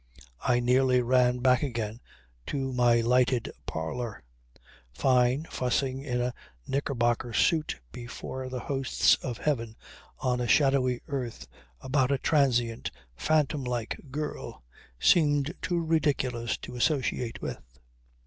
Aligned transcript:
I 0.43 0.59
nearly 0.59 1.03
ran 1.03 1.41
back 1.41 1.61
again 1.61 1.99
to 2.47 2.73
my 2.73 3.01
lighted 3.01 3.51
parlour; 3.67 4.23
Fyne 4.91 5.45
fussing 5.51 6.01
in 6.01 6.19
a 6.19 6.33
knicker 6.67 6.95
bocker 6.95 7.33
suit 7.33 7.79
before 7.91 8.49
the 8.49 8.61
hosts 8.61 9.13
of 9.21 9.37
heaven, 9.37 9.75
on 10.17 10.39
a 10.41 10.47
shadowy 10.47 11.01
earth, 11.07 11.47
about 11.81 12.09
a 12.11 12.17
transient, 12.17 12.89
phantom 13.15 13.63
like 13.63 14.01
girl, 14.09 14.63
seemed 14.99 15.53
too 15.61 15.79
ridiculous 15.85 16.57
to 16.57 16.75
associate 16.75 17.39
with. 17.39 17.61